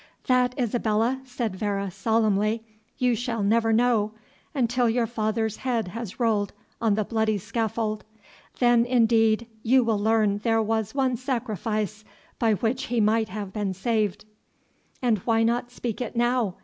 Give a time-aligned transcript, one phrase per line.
[0.25, 2.63] "That, Isabella," said Vere, solemnly,
[2.97, 4.13] "you shall never know,
[4.55, 8.03] until your father's head has rolled on the bloody scaffold;
[8.57, 12.03] then, indeed, you will learn there was one sacrifice
[12.39, 14.25] by which he might have been saved."
[15.03, 16.55] "And why not speak it now?"